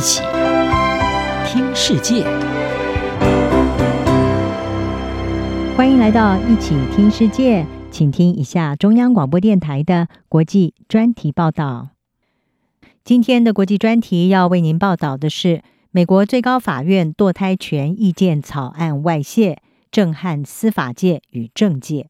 [0.00, 0.22] 一起
[1.44, 2.24] 听世界，
[5.76, 11.90] 欢迎来到一起听世界，请听一下中央广播电台的国际专题报道。
[13.04, 19.60] 今天的国际专题要为您报道的是美国最高法院堕胎权意见草案外泄，
[19.90, 22.08] 震撼司法界与政界。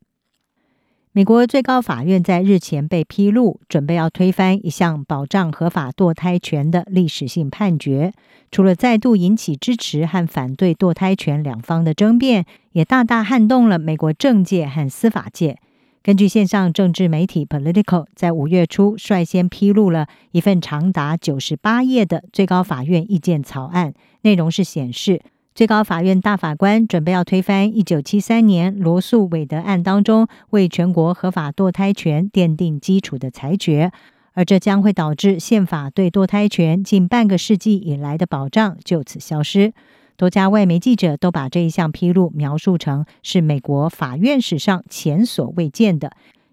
[1.12, 8.12] 美国最高法院在日前被披露，准备要推翻一项保障合法堕胎权的历史性判决。
[8.52, 15.59] 除了再度引起支持和反对堕胎权两方的争辩，也大大撼动了美国政界和司法界。
[16.00, 25.20] 根据线上政治媒体 Political 在五月初率先披露了一份长达九十八页的最高法院意见草案，内容是显示，
[25.60, 33.92] 最高法院大法官准备要推翻一九七三年罗诉韦德案当中为全国合法堕胎权奠定基础的裁决，
[34.33, 39.75] 而这将会导致宪法对堕胎权近半个世纪以来的保障就此消失。
[40.16, 46.12] 多家外媒记者都把这一项披露描述成是美国法院史上前所未见的，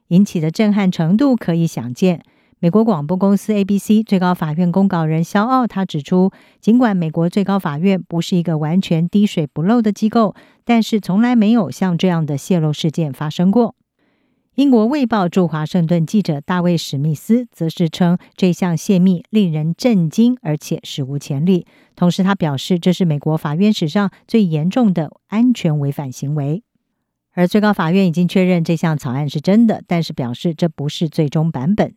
[0.10, 2.24] 引起的震撼程度可以想见。
[2.60, 10.34] 美国广播公司 ABC 最高法院公告人肖奥他指出，尽管美国最高法院不是一个完全滴水不漏的机构，
[10.66, 13.76] 但是从来没有像这样的泄露事件发生过。
[14.56, 21.68] 英国卫报驻华盛顿记者大卫史密斯则是称，这项泄密令人震惊，而且史无前例。
[21.96, 26.64] 同时，他表示这是美国法院史上最严重的安全违反行为。
[27.34, 31.94] 而最高法院已经确认这项草案是真的，但是表示这不是最终版本。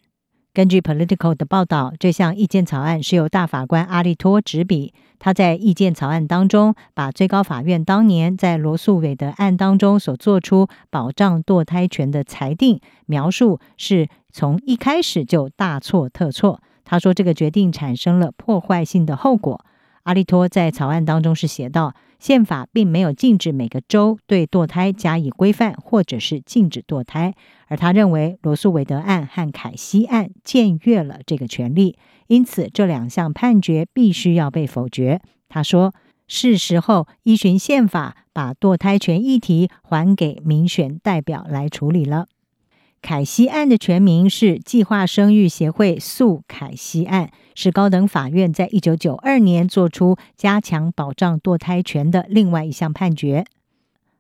[0.53, 4.93] 根据 Political 的报道，这项意见草案是由大法官阿利托执笔。
[5.21, 16.61] 他在意见草案当中，把最高法院当年在罗素韦德案当中所做出保障堕胎权的裁定，描述是从一开始就大错特错。
[16.85, 19.65] 他说，这个决定产生了破坏性的后果。
[20.11, 27.33] 阿利托在草案当中是写道：宪法并没有禁止每个州对堕胎加以规范，或者是禁止堕胎。
[27.69, 35.21] 而他认为罗诉韦德案和凯西案僭越了这个权利，因此这两项判决必须要被否决。
[35.49, 35.95] 他说
[36.27, 42.27] ：“是时候依循宪法，把堕胎权议题还给民选代表来处理了。”
[43.03, 53.45] 凯西案的全名是计划生育协会诉凯西案，是高等法院在一九九二年做出加强保障堕胎权的另外一项判决。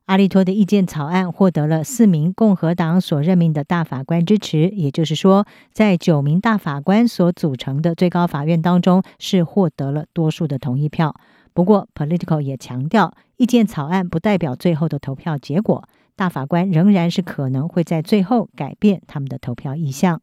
[0.06, 11.14] 阿利托的意见草案获得了四名共和党所任命的大法官支持，也就是说，在九名大法官所组成的最高法院当中，是获得了多数的同意票。
[11.52, 15.84] 不过 Political 也强调，意见草案不代表最后的投票结果，
[16.20, 20.20] 大法官仍然是可能会在最后改变他们的投票意向。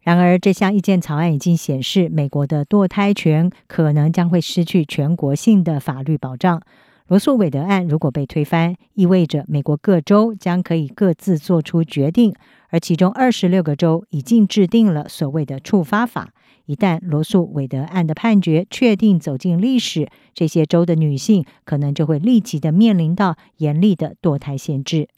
[0.00, 6.62] 然而，这项意见草案已经显示，美国的堕胎权可能将会失去全国性的法律保障。
[7.08, 12.32] 罗诉韦德案如果被推翻，意味着美国各州将可以各自做出决定，
[12.68, 16.32] 而其中二十六个州已经制定了所谓的触发法。
[16.66, 25.08] 一旦罗诉韦德案的判决确定走进历史，这些州的女性可能就会立即的面临到严厉的堕胎限制。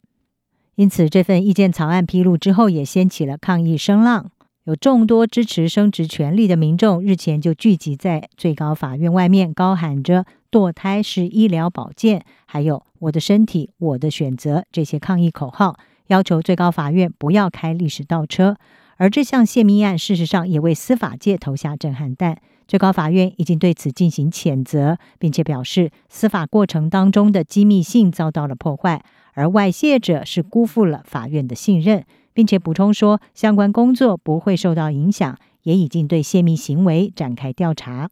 [0.77, 4.29] 因此，这份意见草案披露之后，也掀起了抗议声浪。
[4.65, 18.55] 有众多支持生殖权利的民众日前就聚集在最高法院外面，高喊着“堕胎是医疗保健”，还有“我的身体，我的选择”这些抗议口号，要求最高法院不要开历史倒车。
[18.97, 22.37] 而这项泄密案，事实上也为司法界投下震撼弹。
[22.67, 32.03] 最高法院已经对此进行谴责，并且表示司法过程当中的机密性遭到了破坏，而外泄者是辜负了法院的信任。
[32.33, 38.11] 并且补充说，相关工作不会受到影响，也已经对泄密行为展开调查。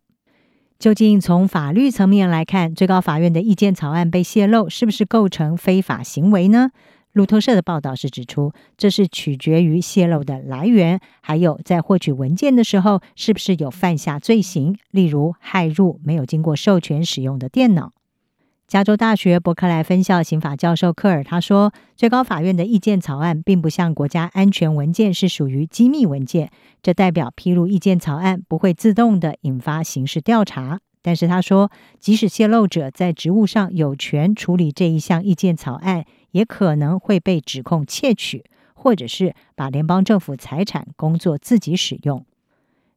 [0.80, 6.72] 究竟从法律层面来看，最高法院的意见草案被泄露，是不是构成非法行为呢？
[7.16, 17.94] 路透社的报道是指出，这是取决于泄露的来源，还有在获取文件的时候，是不是有犯下罪行，例如骇入没有经过授权使用的电脑。
[18.68, 26.52] 加州大学伯克莱分校刑法教授科尔他说：“最高法院的意见草案并不像国家安全文件是属于机密文件，
[26.84, 30.82] 这代表披露意见草案不会自动的引发刑事调查。
[31.02, 36.04] 但是他说，即使泄露者在职务上有权处理这一项意见草案，
[36.36, 38.44] 也可能会被指控窃取，
[38.74, 42.26] 或者是把联邦政府财产工作自己使用。”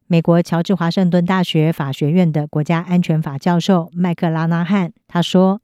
[0.07, 5.61] 美国乔治华盛顿大学法学院的国家安全法教授麦克拉纳汉他说，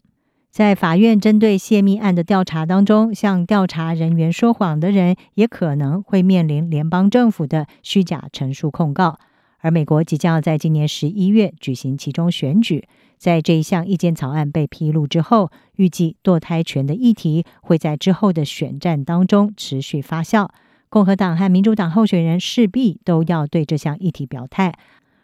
[0.51, 9.19] 在法院针对泄密案的调查当中，向调查人员说谎的人也可能会面临联邦政府的虚假陈述控告，
[9.59, 20.49] 而美国即将要在今年十一月举行其中选举，在这一项意见草案被披露之后，预计堕胎权的议题会在之后的选战当中持续发酵。
[20.89, 24.73] 共和党和民主党候选人势必都要对这项议题表态，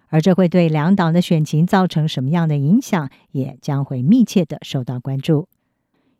[0.08, 5.48] 而这会对两党的选情造成什么样的影响，也将会密切的受到关注。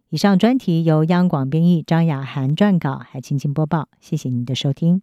[0.10, 3.90] 以上专题由央广编译张雅涵撰稿，还青青播报。
[4.00, 5.02] 谢谢您的收听。